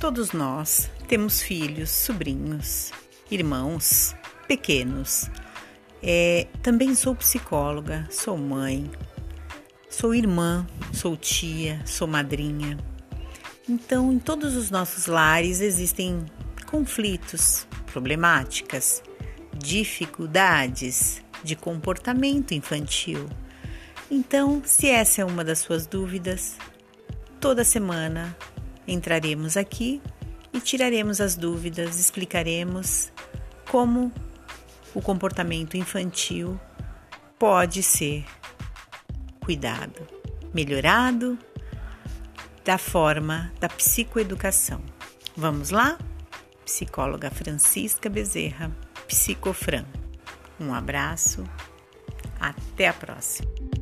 [0.00, 2.90] Todos nós temos filhos, sobrinhos,
[3.30, 4.16] irmãos
[4.48, 5.30] pequenos.
[6.02, 8.90] É, também sou psicóloga, sou mãe,
[9.90, 12.78] sou irmã, sou tia, sou madrinha.
[13.68, 16.24] Então, em todos os nossos lares existem
[16.70, 19.02] conflitos, problemáticas,
[19.54, 23.28] dificuldades de comportamento infantil.
[24.10, 26.56] Então, se essa é uma das suas dúvidas,
[27.38, 28.34] toda semana
[28.86, 30.00] entraremos aqui
[30.52, 33.12] e tiraremos as dúvidas, explicaremos
[33.70, 34.12] como
[34.94, 36.58] o comportamento infantil
[37.38, 38.24] pode ser
[39.40, 40.06] cuidado,
[40.52, 41.38] melhorado
[42.64, 44.82] da forma da psicoeducação.
[45.36, 45.98] Vamos lá?
[46.64, 48.70] Psicóloga Francisca Bezerra,
[49.08, 49.86] Psicofran.
[50.58, 51.44] Um abraço,
[52.38, 53.79] até a próxima.